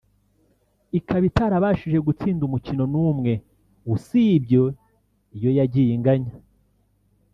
ikaba 0.99 1.23
itarabashije 1.31 1.97
gutsinda 2.07 2.41
umukino 2.45 2.83
n’umwe 2.93 3.33
usibye 3.95 4.61
iyo 5.37 5.49
yagiye 5.57 5.89
inganya 5.97 6.33